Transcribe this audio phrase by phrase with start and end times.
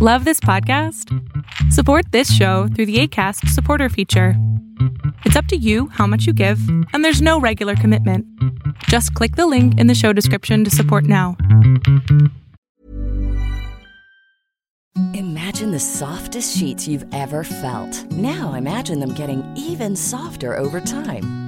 [0.00, 1.12] Love this podcast?
[1.72, 4.34] Support this show through the ACAST supporter feature.
[5.24, 6.60] It's up to you how much you give,
[6.92, 8.24] and there's no regular commitment.
[8.84, 11.36] Just click the link in the show description to support now.
[15.14, 18.04] Imagine the softest sheets you've ever felt.
[18.12, 21.47] Now imagine them getting even softer over time.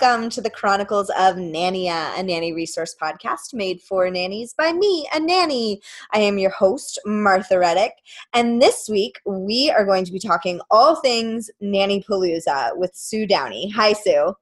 [0.00, 5.08] Welcome to the Chronicles of Nannia, a nanny resource podcast made for nannies by me,
[5.12, 5.80] a nanny.
[6.12, 7.94] I am your host, Martha Reddick,
[8.32, 13.26] and this week we are going to be talking all things Nanny Palooza with Sue
[13.26, 13.70] Downey.
[13.70, 14.32] Hi, Sue.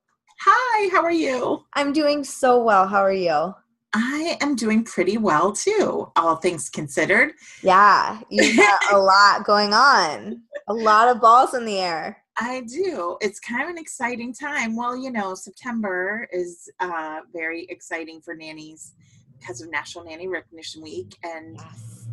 [0.43, 1.65] Hi, how are you?
[1.73, 2.87] I'm doing so well.
[2.87, 3.55] How are you?
[3.95, 7.33] I am doing pretty well too, all things considered.
[7.63, 12.23] Yeah, you've got a lot going on, a lot of balls in the air.
[12.39, 13.17] I do.
[13.21, 14.77] It's kind of an exciting time.
[14.77, 18.93] Well, you know, September is uh, very exciting for nannies
[19.39, 21.59] because of National Nanny Recognition Week, and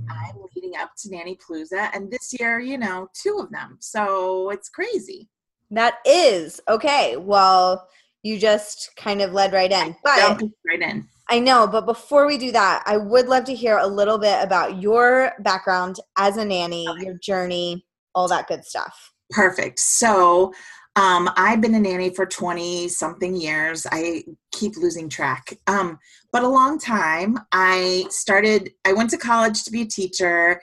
[0.09, 3.77] I'm leading up to Nanny Palooza, and this year, you know, two of them.
[3.79, 5.29] So it's crazy.
[5.71, 7.17] That is okay.
[7.17, 7.87] Well,
[8.21, 9.95] you just kind of led right in.
[10.03, 11.07] But right in.
[11.29, 14.43] I know, but before we do that, I would love to hear a little bit
[14.43, 19.12] about your background as a nanny, your journey, all that good stuff.
[19.33, 19.79] Perfect.
[19.79, 20.53] So
[20.95, 23.87] um, I've been a nanny for 20 something years.
[23.91, 25.57] I keep losing track.
[25.65, 25.97] Um,
[26.31, 27.39] but a long time.
[27.51, 30.61] I started, I went to college to be a teacher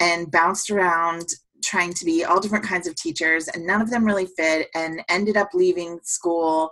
[0.00, 1.26] and bounced around
[1.62, 5.02] trying to be all different kinds of teachers and none of them really fit and
[5.08, 6.70] ended up leaving school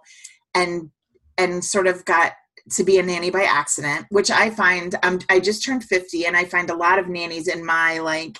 [0.55, 0.91] and
[1.37, 2.32] and sort of got
[2.71, 6.37] to be a nanny by accident which i find um, i just turned 50 and
[6.37, 8.38] i find a lot of nannies in my like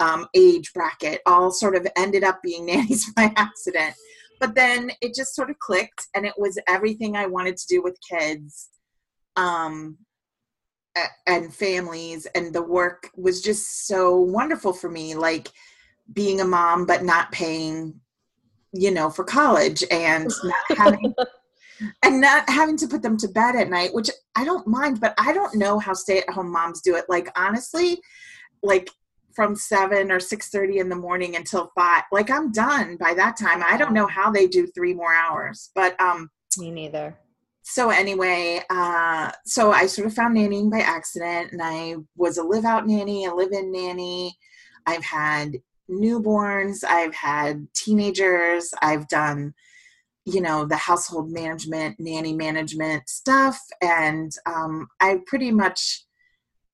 [0.00, 3.94] um, age bracket all sort of ended up being nannies by accident.
[4.40, 7.82] But then it just sort of clicked, and it was everything I wanted to do
[7.82, 8.68] with kids
[9.34, 9.98] um,
[11.26, 15.16] and families, and the work was just so wonderful for me.
[15.16, 15.48] Like
[16.12, 18.00] being a mom, but not paying,
[18.72, 21.14] you know, for college and not having.
[22.04, 25.14] and not having to put them to bed at night, which I don't mind, but
[25.18, 27.04] I don't know how stay-at-home moms do it.
[27.08, 28.00] Like honestly,
[28.62, 28.88] like
[29.38, 32.02] from seven or six thirty in the morning until five.
[32.10, 33.62] Like I'm done by that time.
[33.64, 36.28] I don't know how they do three more hours, but um.
[36.58, 37.16] Me neither.
[37.62, 42.42] So anyway, uh, so I sort of found nannying by accident, and I was a
[42.42, 44.36] live-out nanny, a live-in nanny.
[44.86, 45.52] I've had
[45.88, 49.54] newborns, I've had teenagers, I've done,
[50.24, 56.07] you know, the household management, nanny management stuff, and um, I pretty much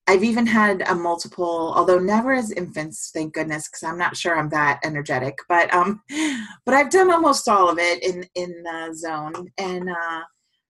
[0.07, 4.37] I've even had a multiple, although never as infants, thank goodness, because I'm not sure
[4.37, 5.37] I'm that energetic.
[5.49, 6.01] But um,
[6.65, 10.21] but I've done almost all of it in in the zone, and uh,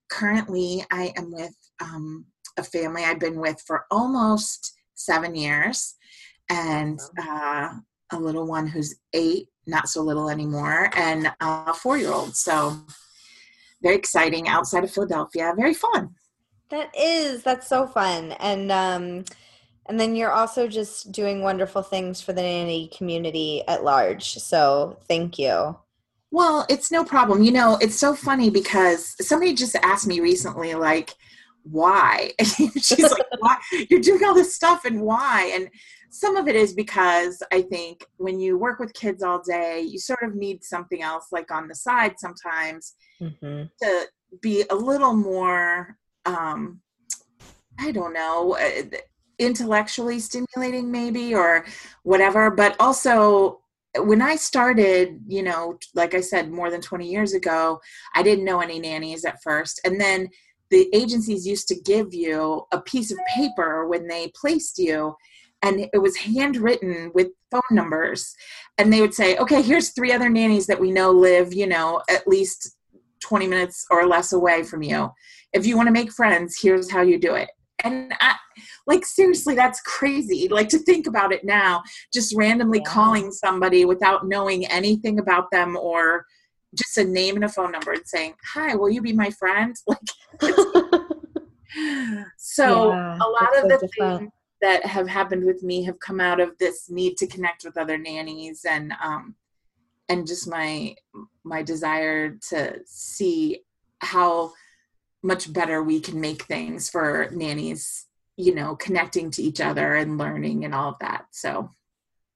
[0.10, 2.26] currently I am with um,
[2.58, 5.96] a family I've been with for almost seven years,
[6.50, 7.70] and uh,
[8.14, 12.38] a little one who's eight, not so little anymore, and a four year old.
[12.38, 12.78] So
[13.84, 16.16] very exciting outside of Philadelphia, very fun.
[16.70, 19.26] That is that's so fun, and um,
[19.86, 24.34] and then you're also just doing wonderful things for the nanny community at large.
[24.36, 25.78] So thank you.
[26.32, 27.44] Well, it's no problem.
[27.44, 31.14] You know, it's so funny because somebody just asked me recently, like,
[31.64, 32.32] why?
[32.42, 33.58] She's like, why?
[33.90, 35.52] You're doing all this stuff and why?
[35.54, 35.70] And
[36.10, 40.00] some of it is because I think when you work with kids all day, you
[40.00, 43.64] sort of need something else like on the side sometimes Mm-hmm.
[43.82, 44.06] to
[44.42, 46.82] be a little more, um,
[47.80, 48.98] I don't know, uh,
[49.40, 51.66] intellectually stimulating maybe or
[52.04, 52.50] whatever.
[52.52, 53.62] But also,
[53.98, 57.80] when I started, you know, like I said, more than 20 years ago,
[58.14, 59.80] I didn't know any nannies at first.
[59.86, 60.30] And then
[60.72, 65.16] the agencies used to give you a piece of paper when they placed you
[65.62, 68.36] and it was handwritten with phone numbers
[68.78, 72.02] and they would say okay here's three other nannies that we know live you know
[72.10, 72.75] at least
[73.22, 75.10] 20 minutes or less away from you
[75.54, 77.50] if you want to make friends here's how you do it
[77.84, 78.36] and I,
[78.88, 81.84] like seriously that's crazy like to think about it now
[82.14, 82.92] just randomly yeah.
[82.92, 86.26] calling somebody without knowing anything about them or
[86.74, 89.76] just a name and a phone number and saying hi will you be my friend
[89.88, 90.00] like
[92.38, 94.20] so yeah, a lot of so the different.
[94.20, 94.32] things
[94.62, 97.98] that have happened with me have come out of this need to connect with other
[97.98, 99.36] nannies and um
[100.10, 100.96] and just my
[101.46, 103.62] my desire to see
[104.00, 104.52] how
[105.24, 108.06] much better we can make things for nannies
[108.38, 111.70] you know connecting to each other and learning and all of that so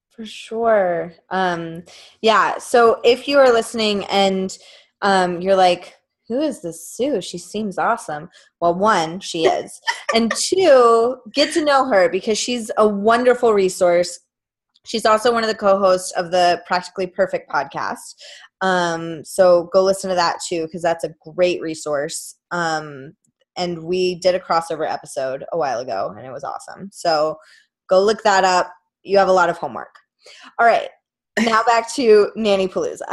[0.09, 1.83] for sure um
[2.21, 4.57] yeah so if you are listening and
[5.01, 7.21] um you're like who is this Sue?
[7.21, 8.29] She seems awesome.
[8.61, 9.81] Well, one, she is.
[10.15, 14.19] and two, get to know her because she's a wonderful resource.
[14.89, 18.15] She's also one of the co hosts of the Practically Perfect podcast.
[18.61, 22.35] Um, so go listen to that too because that's a great resource.
[22.49, 23.13] Um,
[23.55, 26.89] and we did a crossover episode a while ago and it was awesome.
[26.91, 27.37] So
[27.87, 28.73] go look that up.
[29.03, 29.93] You have a lot of homework.
[30.57, 30.89] All right.
[31.37, 33.05] Now back to Nanny Palooza.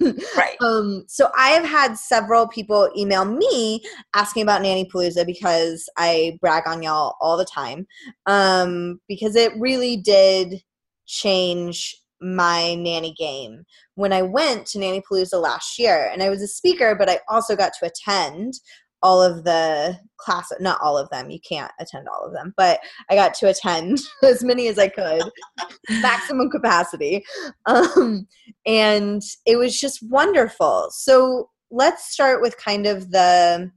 [0.36, 0.56] right.
[0.60, 3.82] Um, so I have had several people email me
[4.14, 7.88] asking about Nanny Palooza because I brag on y'all all the time.
[8.26, 10.62] Um, because it really did
[11.08, 13.64] change my nanny game.
[13.94, 16.08] When I went to Nanny Palooza last year.
[16.12, 18.54] And I was a speaker, but I also got to attend
[19.00, 22.80] all of the class not all of them you can't attend all of them but
[23.08, 25.22] i got to attend as many as i could
[26.02, 27.24] maximum capacity.
[27.66, 28.26] Um,
[28.66, 30.88] and it was just wonderful.
[30.90, 33.70] So let's start with kind of the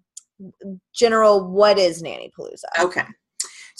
[0.93, 2.63] general what is nanny palooza?
[2.83, 3.03] Okay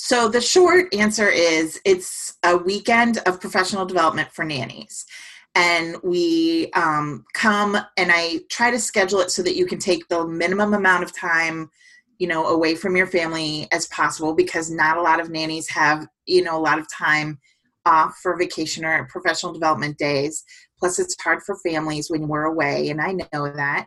[0.04, 5.06] so the short answer is it's a weekend of professional development for nannies.
[5.54, 10.08] And we um, come and i try to schedule it so that you can take
[10.08, 11.70] the minimum amount of time
[12.18, 16.08] you know away from your family as possible because not a lot of nannies have
[16.26, 17.38] you know a lot of time
[17.86, 20.44] off for vacation or professional development days.
[20.80, 23.86] Plus it's hard for families when we're away and i know that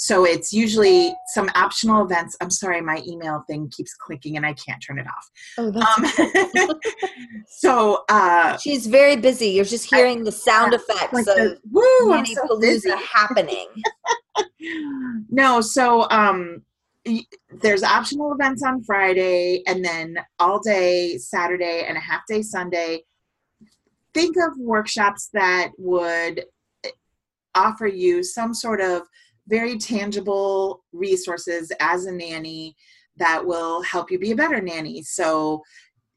[0.00, 2.36] so it's usually some optional events.
[2.40, 5.28] I'm sorry, my email thing keeps clicking and I can't turn it off.
[5.58, 6.80] Oh, that's um,
[7.48, 9.48] so uh, she's very busy.
[9.48, 12.96] You're just hearing I, the sound yeah, effects like of the, Woo, Nanny so Palooza
[13.12, 13.66] happening.
[15.30, 16.62] no, so um,
[17.50, 23.02] there's optional events on Friday and then all day Saturday and a half day Sunday.
[24.14, 26.44] Think of workshops that would
[26.84, 26.90] eh,
[27.56, 29.02] offer you some sort of
[29.48, 32.76] very tangible resources as a nanny
[33.16, 35.02] that will help you be a better nanny.
[35.02, 35.62] So,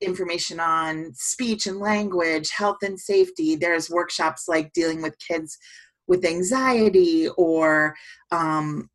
[0.02, 3.56] information on speech and language, health and safety.
[3.56, 5.58] There's workshops like dealing with kids
[6.08, 7.96] with anxiety or
[8.32, 8.90] um,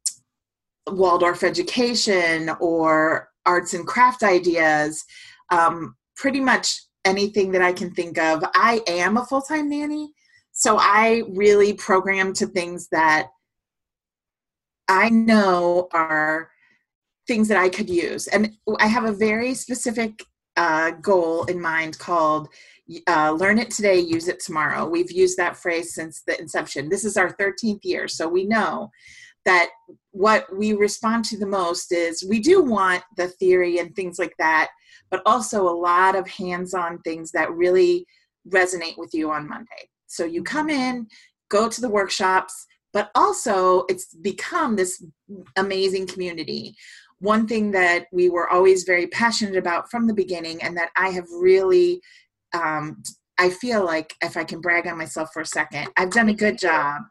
[0.90, 5.04] Waldorf education or arts and craft ideas.
[5.50, 8.42] Um, pretty much anything that I can think of.
[8.54, 10.12] I am a full time nanny,
[10.52, 13.28] so I really program to things that
[14.88, 16.50] I know are
[17.26, 18.28] things that I could use.
[18.28, 20.22] And I have a very specific
[20.56, 22.48] uh, goal in mind called
[23.08, 24.88] uh, Learn It Today, Use It Tomorrow.
[24.88, 26.88] We've used that phrase since the inception.
[26.88, 28.90] This is our 13th year, so we know
[29.44, 29.70] that
[30.10, 34.34] what we respond to the most is we do want the theory and things like
[34.38, 34.68] that,
[35.10, 38.06] but also a lot of hands on things that really
[38.48, 39.90] resonate with you on Monday.
[40.06, 41.06] So you come in,
[41.48, 45.04] go to the workshops, but also it's become this
[45.56, 46.74] amazing community.
[47.18, 51.10] One thing that we were always very passionate about from the beginning and that i
[51.10, 52.00] have really
[52.54, 53.02] um,
[53.36, 56.34] i feel like if i can brag on myself for a second i've done a
[56.44, 57.02] good job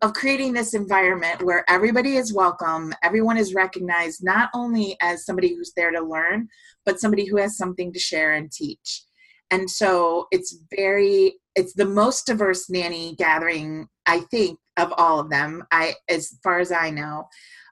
[0.00, 5.54] of creating this environment where everybody is welcome everyone is recognized not only as somebody
[5.54, 6.48] who's there to learn
[6.86, 9.02] but somebody who has something to share and teach.
[9.50, 15.30] And so it's very it's the most diverse nanny gathering i think of all of
[15.30, 17.28] them i as far as i know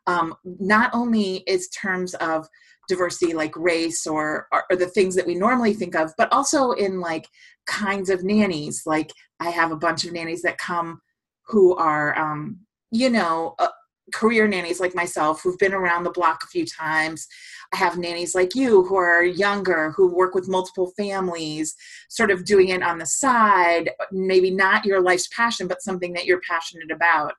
[0.06, 2.46] um, not only is terms of
[2.90, 6.72] diversity like race or, or, or the things that we normally think of but also
[6.72, 7.26] in like
[7.66, 11.00] kinds of nannies like i have a bunch of nannies that come
[11.46, 12.58] who are um,
[12.90, 13.68] you know uh,
[14.12, 17.26] career nannies like myself who've been around the block a few times.
[17.72, 21.74] I have nannies like you who are younger, who work with multiple families,
[22.08, 26.26] sort of doing it on the side, maybe not your life's passion, but something that
[26.26, 27.34] you're passionate about.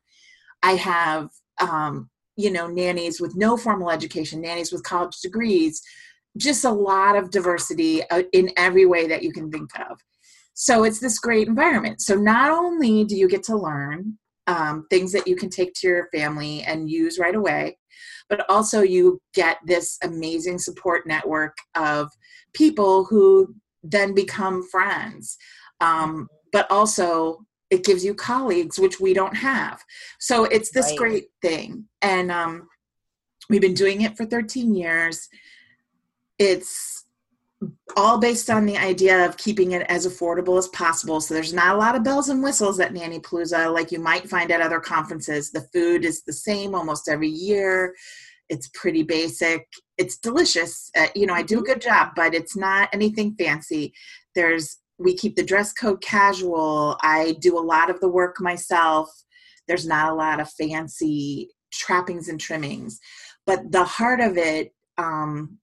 [0.64, 1.30] I have,
[1.62, 5.82] um, you know, nannies with no formal education, nannies with college degrees,
[6.38, 10.00] just a lot of diversity uh, in every way that you can think of.
[10.54, 12.02] So it's this great environment.
[12.02, 14.18] So not only do you get to learn
[14.48, 17.78] um, things that you can take to your family and use right away,
[18.30, 22.12] but also you get this amazing support network of
[22.54, 25.38] people who then become friends.
[25.82, 29.84] Um, but also it gives you colleagues, which we don't have.
[30.20, 30.98] So it's this right.
[30.98, 31.86] great thing.
[32.02, 32.68] And um,
[33.50, 35.28] we've been doing it for 13 years.
[36.38, 37.05] It's
[37.98, 41.22] all based on the idea of keeping it as affordable as possible.
[41.22, 44.30] So there's not a lot of bells and whistles at Nanny Palooza like you might
[44.30, 45.52] find at other conferences.
[45.52, 47.96] The food is the same almost every year.
[48.50, 49.68] It's pretty basic.
[49.98, 50.92] It's delicious.
[50.98, 51.74] Uh, you know, I do a mm-hmm.
[51.74, 53.94] good job, but it's not anything fancy.
[54.36, 56.98] There's we keep the dress code casual.
[57.02, 59.10] I do a lot of the work myself.
[59.68, 63.00] There's not a lot of fancy trappings and trimmings,
[63.46, 65.58] but the heart of it um,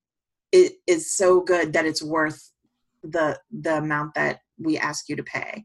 [0.53, 2.53] it is so good that it's worth
[3.03, 5.65] the the amount that we ask you to pay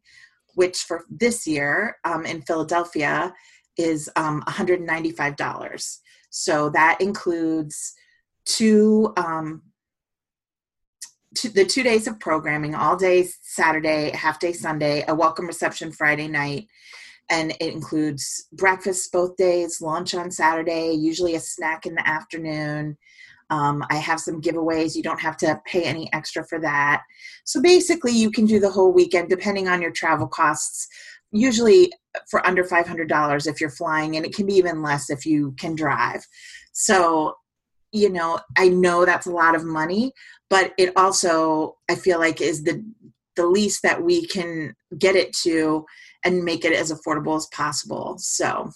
[0.55, 3.33] which for this year um, in philadelphia
[3.77, 7.93] is um, $195 so that includes
[8.45, 9.61] two, um,
[11.35, 15.91] two the two days of programming all day saturday half day sunday a welcome reception
[15.91, 16.67] friday night.
[17.29, 22.97] And it includes breakfast both days lunch on saturday usually a snack in the afternoon
[23.49, 24.95] um, I have some giveaways.
[24.95, 27.03] You don't have to pay any extra for that.
[27.45, 30.87] So basically, you can do the whole weekend depending on your travel costs.
[31.31, 31.91] Usually
[32.29, 35.75] for under $500 if you're flying, and it can be even less if you can
[35.75, 36.25] drive.
[36.71, 37.35] So,
[37.91, 40.11] you know, I know that's a lot of money,
[40.49, 42.83] but it also, I feel like, is the
[43.35, 45.85] the least that we can get it to
[46.25, 48.15] and make it as affordable as possible.
[48.17, 48.71] So,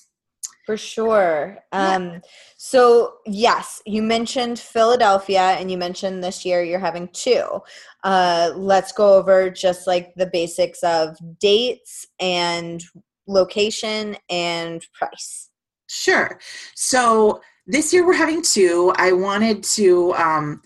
[0.66, 1.58] for sure.
[1.72, 2.20] Um, yeah.
[2.58, 7.62] So, yes, you mentioned Philadelphia and you mentioned this year you're having two.
[8.04, 12.84] Uh, let's go over just like the basics of dates and
[13.28, 15.50] location and price.
[15.88, 16.40] Sure.
[16.76, 18.94] So, this year we're having two.
[18.98, 20.14] I wanted to.
[20.16, 20.62] Um,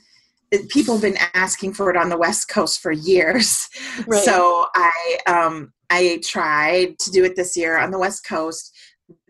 [0.70, 3.68] people have been asking for it on the west coast for years
[4.08, 4.24] right.
[4.24, 8.72] so i um i tried to do it this year on the west coast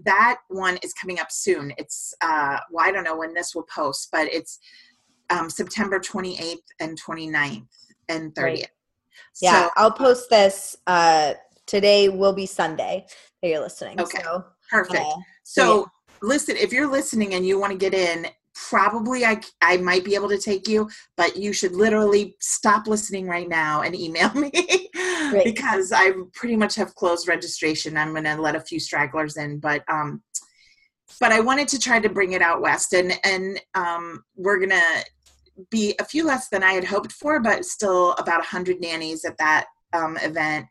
[0.05, 1.73] that one is coming up soon.
[1.77, 4.59] It's uh, well, I don't know when this will post, but it's
[5.29, 7.67] um, September 28th and 29th
[8.09, 8.43] and 30th.
[8.43, 8.67] Right.
[9.41, 10.75] Yeah, so, I'll post this.
[10.87, 11.33] Uh,
[11.65, 13.05] today will be Sunday
[13.41, 13.99] that you're listening.
[13.99, 14.99] Okay, so, perfect.
[14.99, 15.85] Uh, so, so yeah.
[16.21, 18.27] listen, if you're listening and you want to get in,
[18.69, 23.27] probably I, I might be able to take you, but you should literally stop listening
[23.27, 24.51] right now and email me
[25.43, 27.97] because I pretty much have closed registration.
[27.97, 30.21] I'm going to let a few stragglers in, but um,
[31.19, 34.81] but I wanted to try to bring it out west, and and um, we're gonna
[35.69, 39.23] be a few less than I had hoped for, but still about a hundred nannies
[39.23, 40.65] at that um, event,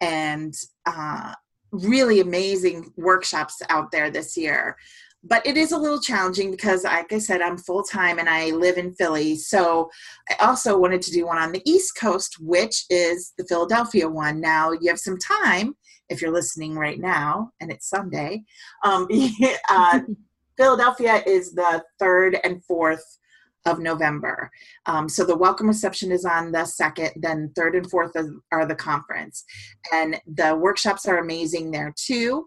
[0.00, 0.54] and
[0.86, 1.34] uh,
[1.72, 4.76] really amazing workshops out there this year
[5.24, 8.76] but it is a little challenging because like i said i'm full-time and i live
[8.76, 9.36] in philly.
[9.36, 9.90] So
[10.30, 14.40] i also wanted to do one on the east coast which is the philadelphia one.
[14.40, 15.76] Now you have some time
[16.08, 18.44] if you're listening right now and it's sunday
[18.84, 19.08] um,
[19.68, 20.00] uh,
[20.56, 23.18] philadelphia is the third and fourth
[23.64, 24.50] of november.
[24.86, 28.12] Um, so the welcome reception is on the second then third and fourth
[28.50, 29.44] are the conference.
[29.92, 32.44] And the workshops are amazing there too.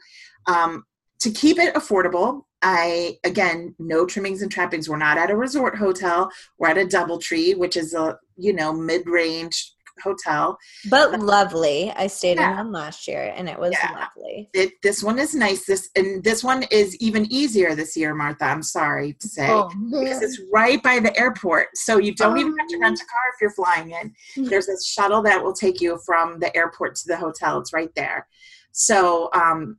[0.47, 0.83] Um,
[1.19, 4.89] to keep it affordable I again no trimmings and trappings.
[4.89, 6.31] We're not at a resort hotel.
[6.57, 9.71] We're at a DoubleTree, which is a you know mid range
[10.03, 10.57] hotel.
[10.89, 11.91] But lovely.
[11.91, 12.51] I stayed yeah.
[12.51, 13.91] in one last year and it was yeah.
[13.91, 14.49] lovely.
[14.53, 15.65] It, this one is nice.
[15.65, 18.45] This and this one is even easier this year, Martha.
[18.45, 19.47] I'm sorry to say.
[19.47, 21.67] Oh, because it's right by the airport.
[21.75, 22.39] So you don't oh.
[22.39, 24.11] even have to rent a car if you're flying in.
[24.33, 24.45] Hmm.
[24.45, 27.59] There's a shuttle that will take you from the airport to the hotel.
[27.59, 28.27] It's right there.
[28.71, 29.77] So um,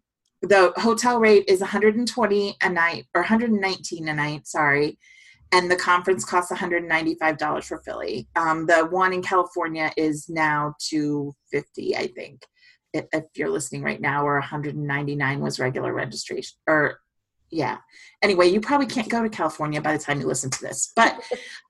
[0.49, 4.99] the hotel rate is 120 a night or 119 a night sorry.
[5.53, 8.27] And the conference costs $195 for philly.
[8.35, 12.43] Um, the one in california is now 250 i think
[12.93, 17.01] if, if you're listening right now or 199 was regular registration or
[17.49, 17.79] yeah.
[18.23, 21.21] Anyway you probably can't go to california by the time you listen to this but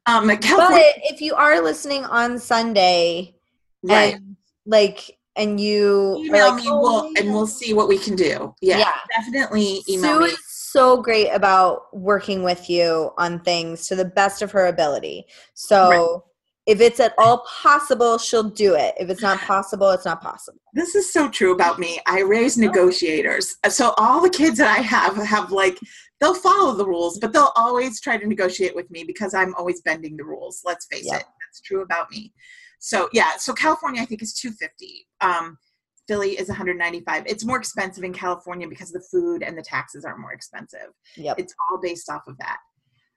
[0.06, 3.35] um california- but if you are listening on sunday
[3.83, 4.14] right.
[4.14, 8.16] and, like and you email like, me oh, we'll, and we'll see what we can
[8.16, 8.93] do yeah, yeah.
[9.19, 14.05] definitely email Sue me is so great about working with you on things to the
[14.05, 15.25] best of her ability
[15.55, 16.21] so right.
[16.66, 20.61] if it's at all possible she'll do it if it's not possible it's not possible
[20.75, 22.62] this is so true about me i raise oh.
[22.62, 25.78] negotiators so all the kids that i have have like
[26.21, 29.83] they'll follow the rules, but they'll always try to negotiate with me because I'm always
[29.83, 30.62] bending the rules.
[30.64, 31.21] Let's face Yep.
[31.21, 32.33] it, that's true about me.
[32.78, 35.06] So yeah, so California I think is 250.
[35.21, 35.59] Um,
[36.06, 37.25] Philly is 195.
[37.26, 40.92] It's more expensive in California because the food and the taxes are more expensive.
[41.16, 41.38] Yep.
[41.38, 42.59] It's all based off of that.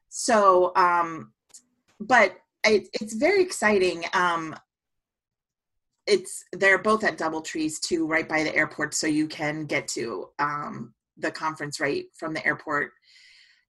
[0.09, 1.33] So, um,
[1.99, 4.03] but it, it's very exciting.
[4.13, 4.55] Um,
[6.07, 9.87] it's they're both at Double Trees too, right by the airport, so you can get
[9.89, 12.91] to um, the conference right from the airport.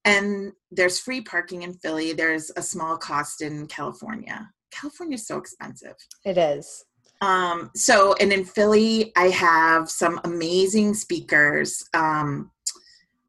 [0.06, 2.14] And there's free parking in Philly.
[2.14, 4.48] There's a small cost in California.
[4.70, 5.94] California's so expensive.
[6.24, 6.84] It is.
[7.20, 11.84] Um, so, and in Philly, I have some amazing speakers.
[11.92, 12.50] Um,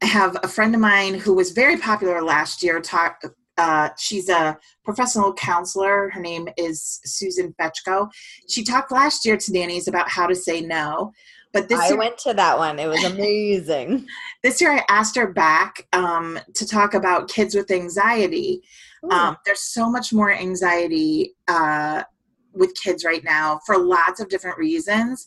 [0.02, 2.80] I have a friend of mine who was very popular last year.
[2.80, 3.22] Talk,
[3.58, 6.10] uh, she's a professional counselor.
[6.10, 8.08] Her name is Susan Fetchko.
[8.48, 11.12] She talked last year to nannies about how to say no.
[11.52, 12.78] But this I year, went to that one.
[12.78, 14.06] It was amazing.
[14.42, 18.62] this year, I asked her back um, to talk about kids with anxiety.
[19.10, 22.04] Um, there's so much more anxiety uh,
[22.52, 25.26] with kids right now for lots of different reasons.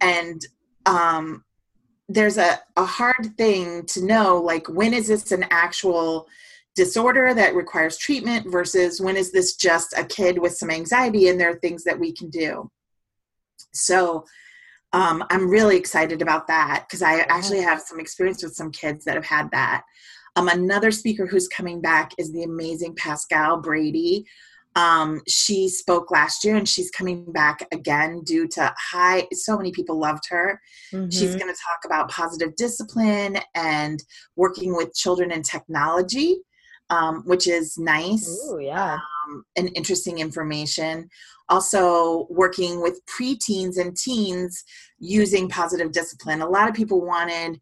[0.00, 0.44] And
[0.86, 1.44] um,
[2.08, 6.26] there's a, a hard thing to know like, when is this an actual
[6.74, 11.38] disorder that requires treatment versus when is this just a kid with some anxiety and
[11.38, 12.70] there are things that we can do?
[13.72, 14.24] So,
[14.92, 19.04] um, I'm really excited about that because I actually have some experience with some kids
[19.04, 19.82] that have had that.
[20.36, 24.24] Um, another speaker who's coming back is the amazing Pascal Brady.
[24.76, 29.72] Um, she spoke last year and she's coming back again due to high, so many
[29.72, 30.60] people loved her.
[30.90, 31.40] She's Mhm.
[31.40, 34.02] going to talk about positive discipline and
[34.36, 36.42] working with children and technology,
[36.88, 38.94] um, which is nice Ooh, yeah.
[39.26, 41.08] um, and interesting information.
[41.50, 44.64] Also, working with preteens and teens
[44.98, 46.40] using positive discipline.
[46.40, 47.60] A lot of people wanted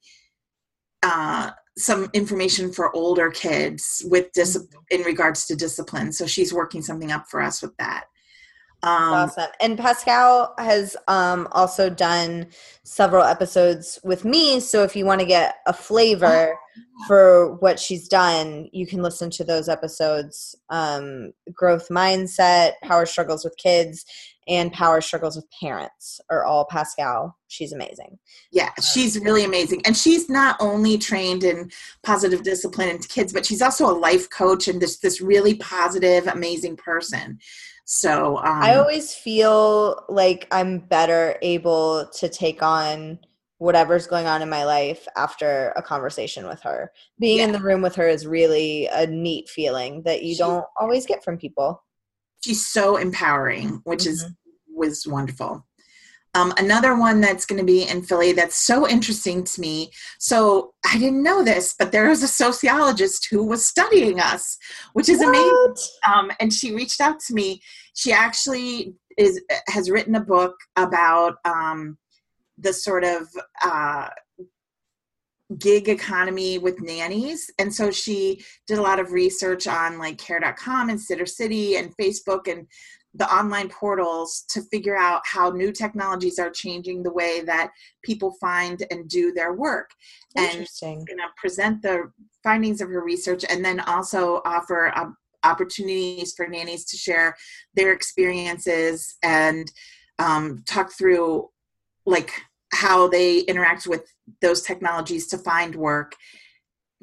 [1.03, 6.13] uh, some information for older kids with dis- in regards to discipline.
[6.13, 8.05] So she's working something up for us with that.
[8.83, 9.51] Um, awesome.
[9.61, 12.47] And Pascal has um, also done
[12.85, 14.61] several episodes with me.
[14.61, 16.57] So if you want to get a flavor
[17.07, 23.45] for what she's done, you can listen to those episodes um, Growth Mindset, Power Struggles
[23.45, 24.05] with Kids,
[24.47, 27.37] and Power Struggles with Parents are all Pascal.
[27.49, 28.19] She's amazing.
[28.51, 29.83] Yeah, she's really amazing.
[29.85, 31.71] And she's not only trained in
[32.03, 36.27] positive discipline and kids, but she's also a life coach and this this really positive,
[36.27, 37.39] amazing person.
[37.91, 43.19] So um, I always feel like I'm better able to take on
[43.57, 46.93] whatever's going on in my life after a conversation with her.
[47.19, 50.67] Being in the room with her is really a neat feeling that you She- don't
[50.79, 51.83] always get from people.
[52.45, 54.33] she's so empowering, which is Mm-hmm.
[54.79, 55.67] was wonderful.
[56.35, 59.91] Um, another one that's going to be in Philly that's so interesting to me.
[60.19, 64.59] So I didn't know this, but there was a sociologist who was studying us,
[64.93, 65.75] which is amazing.
[66.13, 67.61] Um, and she reached out to me.
[67.95, 71.99] She actually is has written a book about um,
[72.57, 73.27] the sort of
[73.63, 74.09] uh,
[75.59, 80.91] gig economy with nannies, and so she did a lot of research on like Care.com
[80.91, 82.67] and Sitter City and Facebook and
[83.19, 87.71] the online portals to figure out how new technologies are changing the way that
[88.03, 89.91] people find and do their work.
[90.37, 91.05] And Interesting.
[91.05, 96.47] going to present the findings of her research and then also offer um, opportunities for
[96.47, 97.37] nannies to share
[97.75, 99.71] their experiences and
[100.21, 101.49] um, talk through
[102.07, 102.33] like
[102.73, 104.05] how they interact with
[104.41, 106.15] those technologies to find work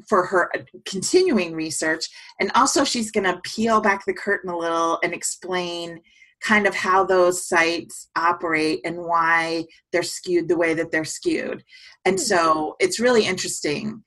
[0.07, 0.51] for her
[0.85, 2.05] continuing research.
[2.39, 6.01] And also she's going to peel back the curtain a little and explain
[6.41, 11.63] kind of how those sites operate and why they're skewed the way that they're skewed.
[12.03, 14.03] And so it's really interesting.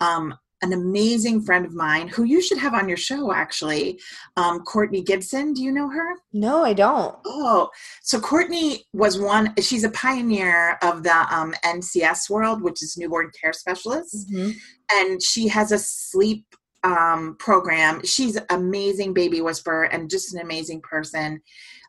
[0.00, 3.98] Um, an amazing friend of mine who you should have on your show actually
[4.36, 7.16] um, courtney gibson do you know her No, I don't.
[7.26, 7.70] Oh,
[8.02, 13.30] so Courtney was one, she's a pioneer of the um, NCS world, which is newborn
[13.38, 14.26] care specialists.
[14.32, 14.54] Mhm.
[14.92, 16.44] And she has a sleep
[16.82, 18.04] um, program.
[18.04, 21.40] She's amazing baby whisperer and just an amazing person.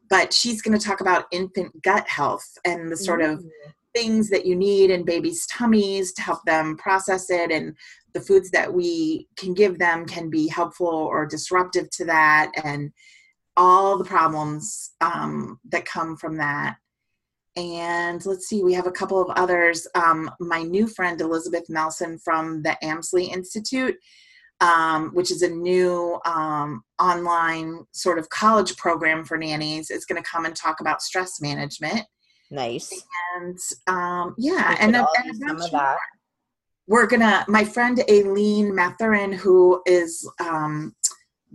[0.09, 3.43] But she's going to talk about infant gut health and the sort of
[3.93, 7.75] things that you need in babies' tummies to help them process it and
[8.13, 12.91] the foods that we can give them can be helpful or disruptive to that and
[13.57, 16.77] all the problems um, that come from that.
[17.57, 19.87] And let's see we have a couple of others.
[19.95, 23.97] Um, my new friend elizabeth nelson from the amsley institute
[24.61, 30.21] um, which is a new um, online sort of college program for nannies is going
[30.21, 32.03] to come and talk about stress management
[32.51, 33.05] Nice.
[33.37, 35.97] and um, yeah and could a, all and a use some bunch of that.
[36.85, 40.93] we're gonna my friend aileen matherin who is um,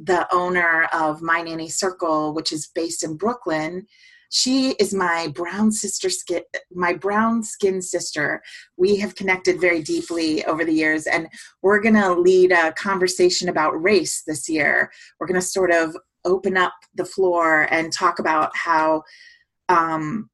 [0.03, 3.87] the owner of my nanny circle which is based in brooklyn
[4.31, 8.43] she is my brown sister skin my brown skin sister
[8.79, 11.29] we have connected very deeply over the years and
[11.61, 16.73] we're to lead a conversation about race this year we're to sort of open up
[16.95, 19.03] the floor and talk about how
[19.69, 20.29] um,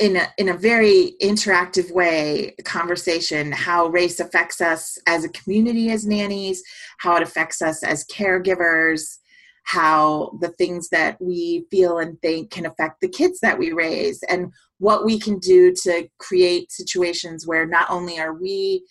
[0.00, 5.90] in a, in a very interactive way conversation how race affects us as a community
[5.90, 6.62] as nannies
[6.98, 9.18] how it affects us as caregivers
[9.64, 14.20] how the things that we feel and think can affect the kids that we raise
[14.30, 18.82] and what we can do to create situations where not only are we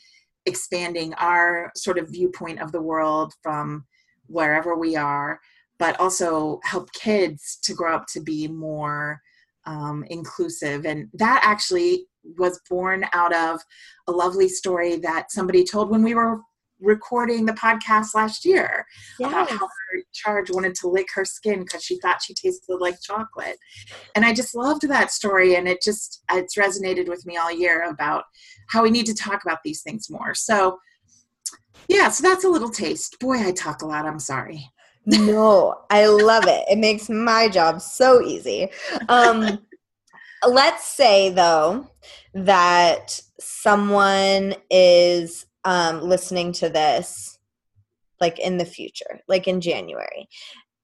[0.45, 3.84] expanding our sort of viewpoint of the world from
[4.28, 5.39] wherever we are
[5.80, 9.19] but also help kids to grow up to be more
[9.70, 10.86] um, inclusive.
[10.86, 13.62] And that actually was born out of
[14.08, 16.42] a lovely story that somebody told when we were
[16.82, 18.86] recording the podcast last year
[19.20, 19.30] yes.
[19.30, 22.96] about how her charge wanted to lick her skin because she thought she tasted like
[23.02, 23.58] chocolate.
[24.16, 27.84] And i just loved that story and it just it's resonated with me all year
[27.84, 28.24] about
[28.70, 30.34] how we need to talk about these things more.
[30.34, 30.80] So
[31.90, 33.18] yeah so that's a little taste.
[33.20, 34.06] Boy i talk a lot.
[34.06, 34.72] I'm sorry
[35.06, 38.68] no i love it it makes my job so easy
[39.08, 39.60] um
[40.48, 41.88] let's say though
[42.34, 47.38] that someone is um, listening to this
[48.20, 50.28] like in the future, like in January.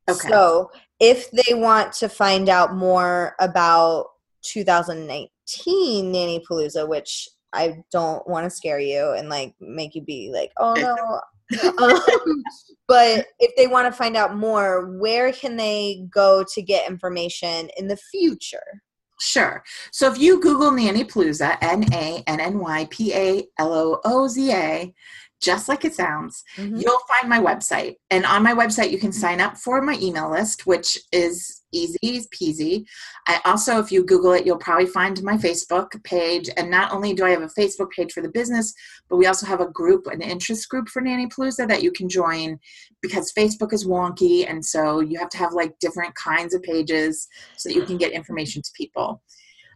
[0.10, 0.30] Okay.
[0.30, 4.08] So if they want to find out more about
[4.44, 10.32] 2019 Nanny Palooza, which I don't want to scare you and like make you be
[10.34, 11.22] like, oh no.
[11.78, 12.44] um,
[12.88, 17.70] but if they want to find out more, where can they go to get information
[17.78, 18.82] in the future?
[19.20, 19.64] Sure.
[19.92, 24.02] So if you Google Nanny Palooza, N A N N Y P A L O
[24.04, 24.94] O Z A,
[25.42, 26.78] just like it sounds, mm-hmm.
[26.78, 27.96] you'll find my website.
[28.10, 32.28] And on my website, you can sign up for my email list, which is easy
[32.34, 32.86] peasy.
[33.28, 36.50] I also, if you Google it, you'll probably find my Facebook page.
[36.58, 38.74] And not only do I have a Facebook page for the business,
[39.10, 42.10] but we also have a group, an interest group for Nanny Palooza that you can
[42.10, 42.60] join
[43.02, 44.50] because Facebook is wonky.
[44.50, 47.98] And so you have to have like different kinds of pages so that you can
[47.98, 49.22] get information to people.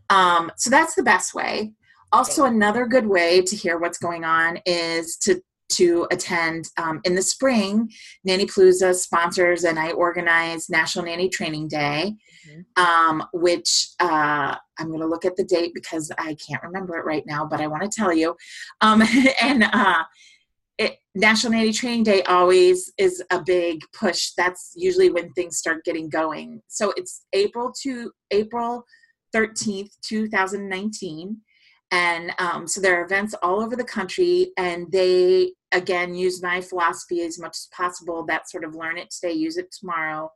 [0.09, 1.73] Um, so that's the best way.
[2.12, 7.15] Also, another good way to hear what's going on is to to attend um, in
[7.15, 7.89] the spring.
[8.23, 12.15] Nanny Palooza sponsors and I organize National Nanny Training Day,
[12.47, 12.84] mm-hmm.
[12.84, 17.05] um, which uh, I'm going to look at the date because I can't remember it
[17.05, 18.36] right now, but I want to tell you.
[18.82, 19.03] Um,
[19.41, 20.03] and uh,
[20.77, 24.32] it, National Nanny Training Day always is a big push.
[24.32, 26.62] That's usually when things start getting going.
[26.67, 28.86] So it's April to April
[29.36, 31.41] 13th, 2019
[31.91, 36.62] and um, so there are events all over the country and they again use my
[36.62, 40.32] philosophy as much as possible that sort of learn it today use it tomorrow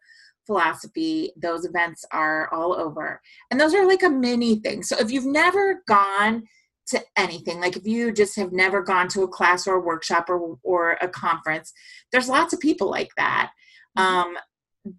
[0.45, 5.11] philosophy those events are all over and those are like a mini thing so if
[5.11, 6.43] you've never gone
[6.85, 10.29] to anything like if you just have never gone to a class or a workshop
[10.29, 11.71] or, or a conference
[12.11, 13.51] there's lots of people like that
[13.97, 14.05] mm-hmm.
[14.05, 14.37] um,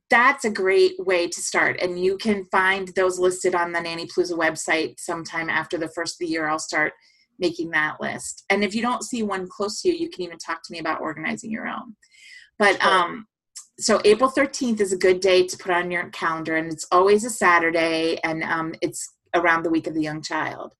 [0.08, 1.78] that's a great way to start.
[1.80, 6.14] And you can find those listed on the Nanny Palooza website sometime after the first
[6.14, 6.48] of the year.
[6.48, 6.94] I'll start
[7.38, 8.44] making that list.
[8.50, 10.78] And if you don't see one close to you, you can even talk to me
[10.78, 11.96] about organizing your own.
[12.58, 13.26] But um,
[13.78, 17.24] so April 13th is a good day to put on your calendar, and it's always
[17.24, 20.74] a Saturday, and um, it's around the week of the young child.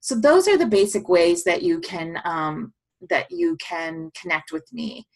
[0.00, 2.72] So those are the basic ways that you can um,
[3.08, 5.06] that you can connect with me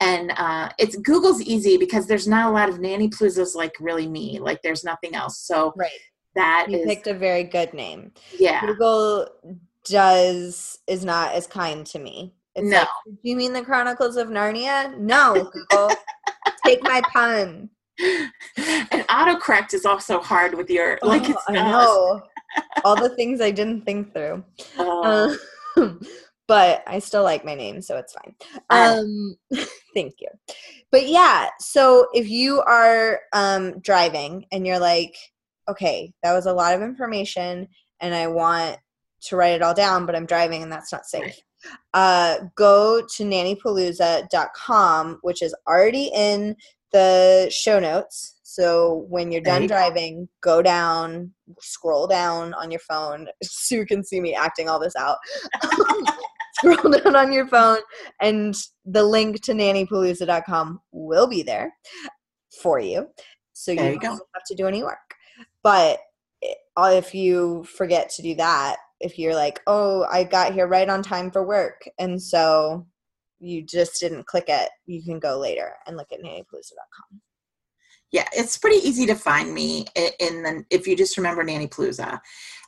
[0.00, 4.06] and uh, it's Google's easy because there's not a lot of nanny paloozas like really
[4.06, 4.38] me.
[4.38, 5.38] Like there's nothing else.
[5.40, 5.90] So right.
[6.34, 8.12] that you is, picked a very good name.
[8.38, 8.60] Yeah.
[8.60, 9.28] Google
[9.86, 12.34] does is not as kind to me.
[12.54, 12.78] It's no.
[12.78, 14.96] Like, do you mean the Chronicles of Narnia?
[14.98, 15.96] No, Google.
[16.64, 17.70] Take my pun.
[17.98, 22.22] And autocorrect is also hard with your like oh, it's I know.
[22.84, 24.44] All the things I didn't think through.
[24.78, 25.36] Oh.
[25.76, 26.00] Um,
[26.48, 28.34] but I still like my name, so it's fine.
[28.70, 29.36] Um,
[29.94, 30.28] thank you.
[30.92, 35.14] But yeah, so if you are um, driving and you're like,
[35.68, 37.68] okay, that was a lot of information,
[38.00, 38.78] and I want
[39.22, 41.38] to write it all down, but I'm driving and that's not safe.
[41.94, 46.56] Uh, go to nannypalooza.com, which is already in
[46.92, 48.38] the show notes.
[48.42, 54.04] So when you're done driving, go down, scroll down on your phone so you can
[54.04, 55.18] see me acting all this out.
[56.54, 57.78] scroll down on your phone
[58.20, 58.54] and
[58.86, 61.74] the link to nannypalooza.com will be there
[62.62, 63.08] for you.
[63.52, 64.98] So you, you don't have to do any work.
[65.62, 65.98] But
[66.76, 70.88] uh, if you forget to do that, if you're like, oh, I got here right
[70.88, 72.86] on time for work, and so
[73.38, 77.20] you just didn't click it, you can go later and look at nannypalooza.com.
[78.12, 79.84] Yeah, it's pretty easy to find me
[80.20, 82.20] in the if you just remember Nanny Palooza.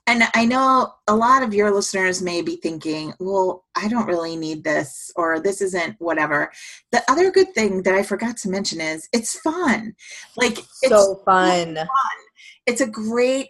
[0.08, 4.36] And I know a lot of your listeners may be thinking, well, I don't really
[4.36, 6.50] need this, or this isn't whatever.
[6.92, 9.94] The other good thing that I forgot to mention is it's fun.
[10.36, 11.76] Like, so fun.
[11.76, 11.86] fun.
[12.66, 13.48] It's a great,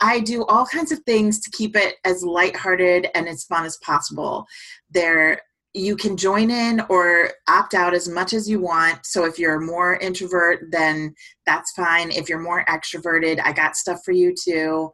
[0.00, 3.76] I do all kinds of things to keep it as lighthearted and as fun as
[3.78, 4.46] possible.
[4.90, 5.40] There,
[5.74, 9.04] you can join in or opt out as much as you want.
[9.04, 12.10] So if you're more introvert, then that's fine.
[12.10, 14.90] If you're more extroverted, I got stuff for you too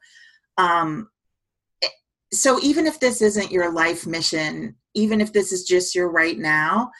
[0.59, 1.09] um,
[2.33, 6.39] so even if this isn't your life mission even if this is just your right
[6.39, 6.91] now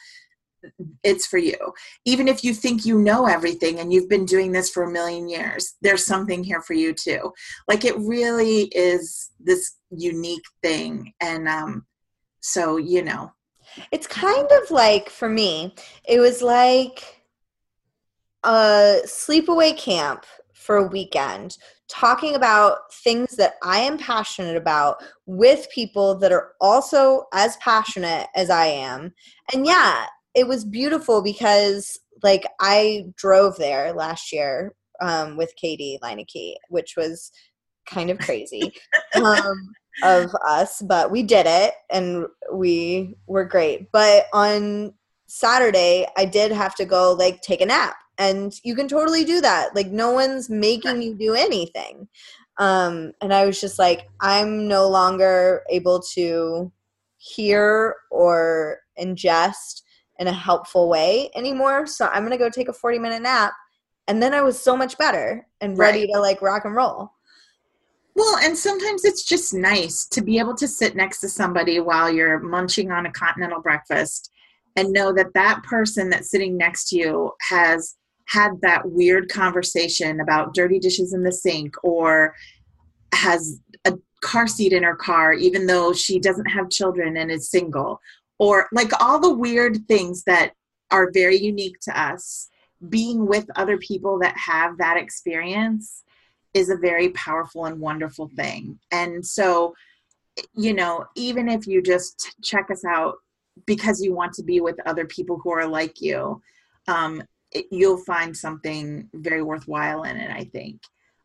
[1.03, 1.57] it's for you.
[2.05, 5.27] Even if you think you know everything and you've been doing this for a million
[5.27, 7.31] years there's something here for you too.
[7.67, 11.85] Like it really is this unique thing and um
[12.41, 13.31] so you know.
[13.91, 15.75] It's kind of like for me
[16.07, 17.21] it was like
[18.43, 21.57] a sleepaway camp for a weekend
[21.89, 28.27] talking about things that I am passionate about with people that are also as passionate
[28.35, 29.13] as I am.
[29.53, 35.99] And yeah, it was beautiful because like I drove there last year um, with Katie
[36.01, 37.31] Leineke, which was
[37.85, 38.73] kind of crazy
[39.15, 43.91] um, of us, but we did it and we were great.
[43.91, 44.93] But on
[45.27, 49.41] Saturday, I did have to go like take a nap and you can totally do
[49.41, 49.75] that.
[49.75, 52.07] Like no one's making you do anything.
[52.59, 56.71] Um and i was just like i'm no longer able to
[57.17, 59.81] hear or ingest
[60.23, 63.51] in a helpful way anymore so i'm gonna go take a 40 minute nap
[64.07, 66.09] and then i was so much better and ready right.
[66.13, 67.11] to like rock and roll
[68.15, 72.13] well, and sometimes it's just nice to be able to sit next to somebody while
[72.13, 74.29] you're munching on a continental breakfast
[74.75, 80.21] and know that that person that's sitting next to you has had that weird conversation
[80.21, 82.35] about dirty dishes in the sink or
[83.13, 87.49] has a car seat in her car even though she doesn't have children and is
[87.49, 87.99] single
[88.39, 90.53] or like all the weird things that
[90.91, 92.49] are very unique to us
[92.89, 96.03] being with other people that have that experience
[96.53, 98.77] is a very powerful and wonderful thing.
[98.91, 99.73] And so
[100.55, 103.15] you know even if you just check us out
[103.65, 106.41] because you want to be with other people who are like you
[106.87, 107.23] um,
[107.71, 110.81] you'll find something very worthwhile in it i think.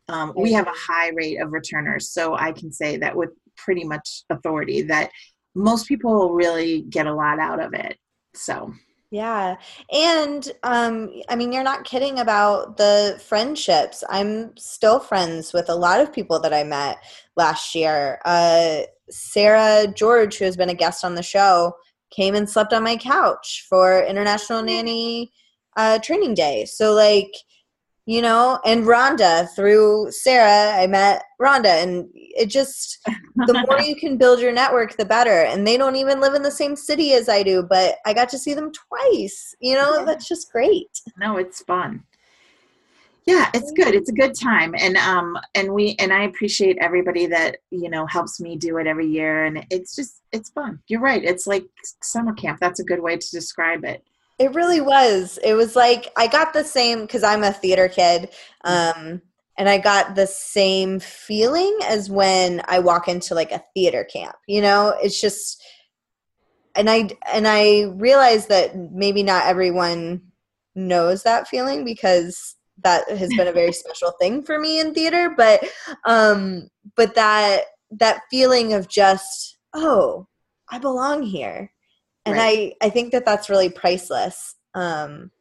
[0.07, 3.83] Um, we have a high rate of returners so i can say that with pretty
[3.83, 5.11] much authority that
[5.55, 7.97] most people really get a lot out of it
[8.33, 8.73] so.
[9.11, 9.55] Yeah
[9.91, 14.03] and um, i mean you're not kidding about the friendships.
[14.09, 16.97] I'm still friends with a lot of people that i met
[17.35, 18.19] last year.
[18.25, 21.73] Uh, sarah george who has been a guest on the show
[22.11, 25.31] came and slept on my couch for international nanny
[25.75, 26.65] uh, training day.
[26.65, 27.31] So like,
[28.09, 32.97] you know, and Rhonda through Sarah, I met Rhonda, and it just
[33.35, 35.43] the more you can build your network, the better.
[35.43, 38.27] And they don't even live in the same city as I do, but I got
[38.29, 39.53] to see them twice.
[39.59, 40.05] You know, yeah.
[40.05, 40.89] that's just great.
[41.19, 42.03] No, it's fun
[43.25, 47.27] yeah it's good it's a good time and um and we and i appreciate everybody
[47.27, 51.01] that you know helps me do it every year and it's just it's fun you're
[51.01, 51.65] right it's like
[52.01, 54.03] summer camp that's a good way to describe it
[54.39, 55.37] it really was.
[55.43, 58.29] It was like I got the same because I'm a theater kid.
[58.63, 59.21] Um,
[59.57, 64.37] and I got the same feeling as when I walk into like a theater camp.
[64.47, 65.61] You know, it's just
[66.75, 70.21] and I and I realized that maybe not everyone
[70.75, 75.33] knows that feeling because that has been a very special thing for me in theater,
[75.35, 75.61] but
[76.05, 80.25] um but that that feeling of just oh,
[80.69, 81.73] I belong here
[82.29, 82.73] and right.
[82.81, 85.31] i i think that that's really priceless um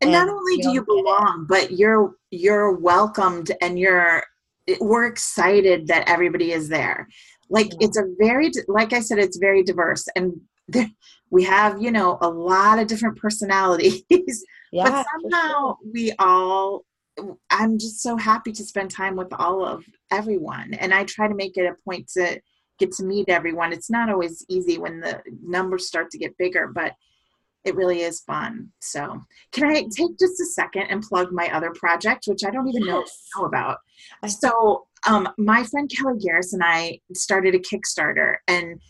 [0.00, 4.22] and, and not only do you belong but you're you're welcomed and you're
[4.80, 7.08] we're excited that everybody is there
[7.50, 10.32] like it's a very like i said it's very diverse and
[10.68, 10.88] there,
[11.30, 14.02] we have you know a lot of different personalities
[14.72, 15.76] yeah, but somehow sure.
[15.92, 16.84] we all
[17.50, 21.34] i'm just so happy to spend time with all of everyone and i try to
[21.34, 22.40] make it a point to
[22.78, 23.72] get to meet everyone.
[23.72, 26.92] It's not always easy when the numbers start to get bigger, but
[27.64, 28.68] it really is fun.
[28.80, 29.20] So,
[29.52, 32.84] can I take just a second and plug my other project, which I don't even
[32.84, 33.28] yes.
[33.36, 33.78] know, know about?
[34.26, 38.80] So, um, my friend Kelly Garris and I started a Kickstarter, and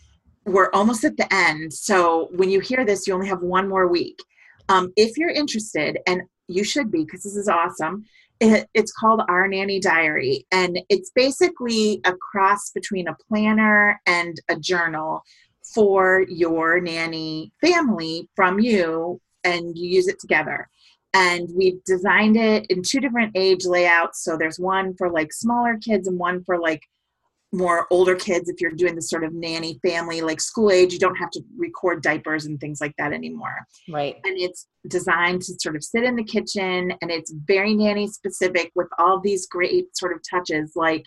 [0.45, 1.73] we're almost at the end.
[1.73, 4.19] So, when you hear this, you only have one more week.
[4.67, 8.05] Um, if you're interested, and you should be because this is awesome,
[8.39, 14.39] it, it's called Our Nanny Diary, and it's basically a cross between a planner and
[14.49, 15.23] a journal
[15.73, 20.69] for your nanny family from you, and you use it together.
[21.13, 24.23] And we've designed it in two different age layouts.
[24.23, 26.81] So there's one for like smaller kids and one for like
[27.51, 30.99] more older kids if you're doing this sort of nanny family like school age you
[30.99, 33.65] don't have to record diapers and things like that anymore.
[33.89, 34.15] Right.
[34.25, 38.71] And it's designed to sort of sit in the kitchen and it's very nanny specific
[38.75, 41.05] with all these great sort of touches like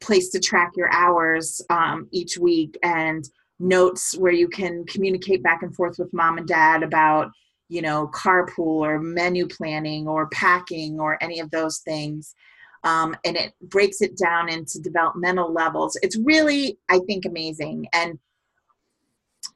[0.00, 3.28] place to track your hours um, each week and
[3.58, 7.30] notes where you can communicate back and forth with mom and dad about
[7.68, 12.34] you know carpool or menu planning or packing or any of those things
[12.84, 15.98] um, and it breaks it down into developmental levels.
[16.02, 17.86] It's really, I think, amazing.
[17.92, 18.18] And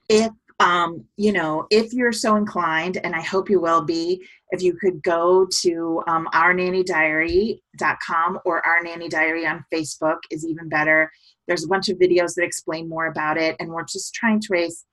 [0.09, 4.63] if um, you know, if you're so inclined, and I hope you will be, if
[4.63, 11.11] you could go to um, ournannydiary.com or our nanny diary on Facebook is even better.
[11.47, 14.49] There's a bunch of videos that explain more about it, and we're just trying to
[14.51, 14.87] raise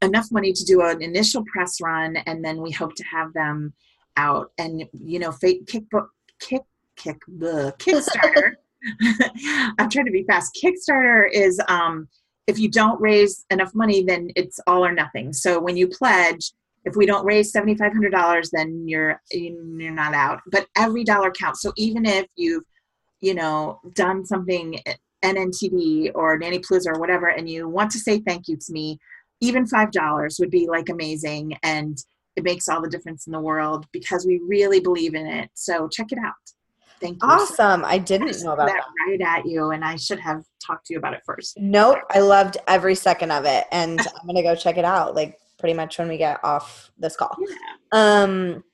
[0.00, 3.74] enough money to do an initial press run, and then we hope to have them
[4.16, 4.52] out.
[4.58, 6.06] And you know, kickbook
[6.40, 6.62] kick
[6.96, 8.52] kick the Kickstarter.
[9.78, 10.58] I'm trying to be fast.
[10.62, 12.08] Kickstarter is um,
[12.46, 15.32] if you don't raise enough money, then it's all or nothing.
[15.32, 16.52] So when you pledge,
[16.84, 20.40] if we don't raise seventy five hundred dollars, then you're you're not out.
[20.50, 21.62] But every dollar counts.
[21.62, 22.64] So even if you've
[23.20, 24.78] you know done something
[25.24, 28.98] NNTD or Nanny Palooza or whatever, and you want to say thank you to me,
[29.40, 31.96] even five dollars would be like amazing, and
[32.36, 35.50] it makes all the difference in the world because we really believe in it.
[35.54, 36.34] So check it out.
[37.04, 37.28] Thank you.
[37.28, 37.84] Awesome.
[37.84, 39.10] I didn't know about that, that.
[39.10, 41.58] Right at you, and I should have talked to you about it first.
[41.58, 41.98] Nope.
[42.10, 45.14] I loved every second of it, and I'm gonna go check it out.
[45.14, 47.36] Like pretty much when we get off this call.
[47.38, 47.56] Yeah.
[47.92, 48.64] Um.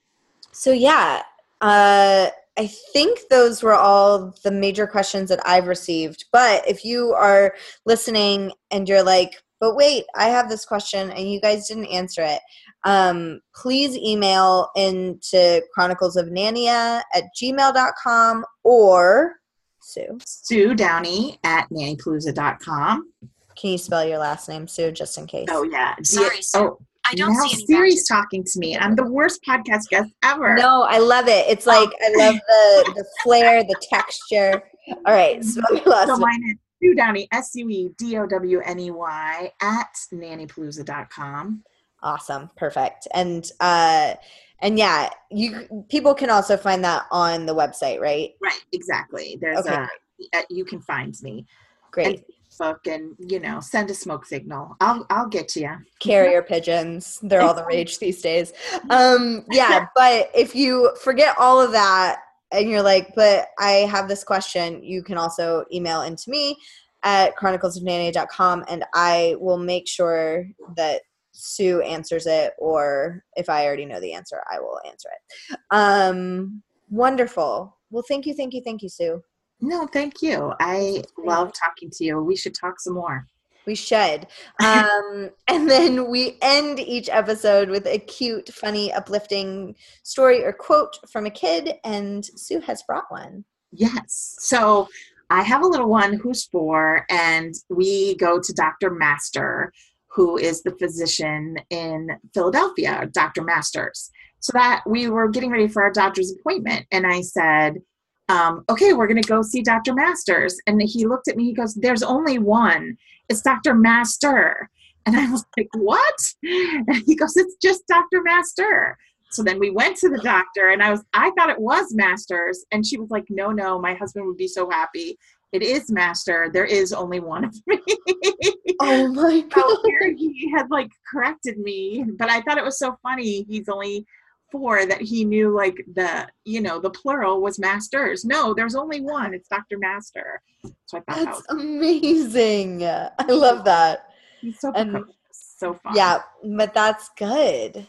[0.53, 1.23] So yeah.
[1.61, 2.29] Uh.
[2.59, 6.27] I think those were all the major questions that I've received.
[6.31, 7.55] But if you are
[7.87, 12.23] listening and you're like, but wait, I have this question and you guys didn't answer
[12.23, 12.41] it,
[12.85, 19.37] um, please email into chronicles of nannia at gmail.com or
[19.81, 20.19] Sue.
[20.25, 23.13] Sue Downey at nannypalooza.com.
[23.57, 25.49] Can you spell your last name, Sue, just in case?
[25.51, 25.95] Oh, yeah.
[26.03, 26.59] Sorry, Sue.
[26.59, 26.79] Oh.
[27.07, 28.77] I don't now see any Siri's talking to me.
[28.77, 30.55] I'm the worst podcast guest ever.
[30.55, 31.47] No, I love it.
[31.49, 34.63] It's like I love the the flair, the texture.
[35.07, 38.27] All right, spell your last so mine is Sue Downey, S U E D O
[38.27, 41.63] W N E Y at nannypalooza.com.
[42.03, 42.51] Awesome.
[42.57, 43.09] Perfect.
[43.15, 44.15] And uh
[44.63, 48.31] and yeah, you people can also find that on the website, right?
[48.43, 49.39] Right, exactly.
[49.41, 49.87] There's okay.
[50.35, 51.47] a you can find me.
[51.91, 52.07] Great.
[52.07, 54.77] And Facebook and you know, send a smoke signal.
[54.81, 55.77] I'll I'll get to you.
[55.99, 57.19] Carrier pigeons.
[57.23, 58.53] They're all the rage these days.
[58.91, 62.21] Um yeah, but if you forget all of that
[62.53, 66.57] and you're like, but I have this question, you can also email into me
[67.03, 73.87] at chroniclesofnanny.com and I will make sure that Sue answers it, or if I already
[73.87, 75.59] know the answer, I will answer it.
[75.71, 77.77] Um, wonderful.
[77.91, 79.23] Well, thank you, thank you, thank you, Sue.
[79.61, 80.53] No, thank you.
[80.61, 82.23] I love talking to you.
[82.23, 83.27] We should talk some more.
[83.67, 84.27] We should.
[84.63, 90.97] Um, and then we end each episode with a cute, funny, uplifting story or quote
[91.11, 93.45] from a kid, and Sue has brought one.
[93.73, 94.37] Yes.
[94.39, 94.89] So
[95.29, 98.91] I have a little one who's four, and we go to Dr.
[98.91, 99.73] Master,
[100.13, 103.43] who is the physician in Philadelphia, Dr.
[103.43, 104.11] Masters.
[104.41, 107.83] So that we were getting ready for our doctor's appointment, and I said,
[108.29, 109.95] um, "Okay, we're going to go see Dr.
[109.95, 111.45] Masters." And he looked at me.
[111.45, 112.97] He goes, "There's only one.
[113.29, 113.75] It's Dr.
[113.75, 114.71] Master."
[115.07, 118.23] And I was like, "What?" And he goes, "It's just Dr.
[118.23, 118.97] Master."
[119.31, 122.65] So then we went to the doctor, and I was I thought it was Masters,
[122.73, 125.19] and she was like, "No, no, my husband would be so happy."
[125.53, 126.51] It is master.
[126.53, 127.79] There is only one of me.
[128.81, 129.65] oh my god!
[129.65, 133.45] So he had like corrected me, but I thought it was so funny.
[133.49, 134.07] He's only
[134.53, 138.25] four that he knew like the you know the plural was masters.
[138.25, 139.35] No, there's only one.
[139.35, 139.79] It's Dr.
[139.79, 140.41] Master.
[140.87, 142.85] So I thought that's that was amazing.
[142.85, 144.07] I love that.
[144.41, 145.95] He's so and, so fun.
[145.95, 146.21] Yeah,
[146.57, 147.87] but that's good.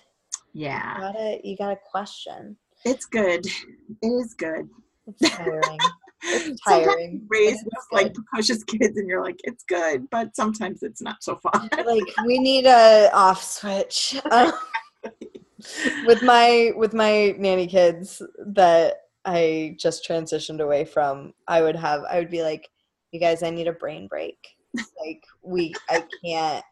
[0.54, 0.95] Yeah.
[0.95, 2.58] You got a you got a question.
[2.86, 3.45] It's good.
[4.02, 4.67] It is good.
[5.08, 5.80] It's tiring.
[6.23, 7.26] It's tiring.
[7.30, 11.69] Raise like precocious kids, and you're like, it's good, but sometimes it's not so fun.
[11.86, 14.19] like we need a off switch.
[14.32, 14.53] Um,
[16.05, 18.95] with my with my nanny kids that
[19.26, 22.67] I just transitioned away from, I would have I would be like,
[23.11, 24.38] you guys, I need a brain break.
[24.76, 26.63] Like we, I can't.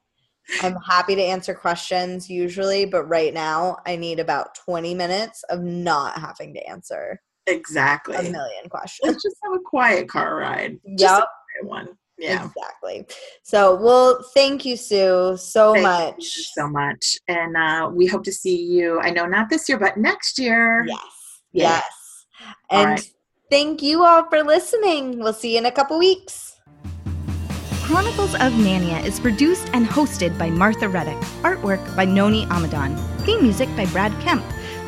[0.61, 5.61] I'm happy to answer questions usually, but right now I need about 20 minutes of
[5.61, 9.07] not having to answer exactly a million questions.
[9.11, 10.79] Let's just have a quiet car ride.
[10.97, 11.23] Just Yep.
[11.23, 11.97] a quiet one.
[12.17, 12.45] Yeah.
[12.45, 13.07] Exactly.
[13.43, 16.15] So, well, thank you, Sue, so Thank much.
[16.17, 17.17] you so much.
[17.29, 18.99] And uh, we hope to see you.
[18.99, 20.83] I know not this year, but next year.
[20.85, 20.99] Yes.
[21.53, 21.63] Yeah.
[21.69, 22.25] Yes.
[22.71, 23.11] And right.
[23.49, 25.19] thank you all for listening.
[25.19, 26.57] We'll see you in a couple weeks.
[27.83, 31.17] Chronicles of Nannia is produced and hosted by Martha Reddick.
[31.41, 32.95] Artwork by Noni Amadon.
[33.25, 34.43] Theme music by Brad Kemp.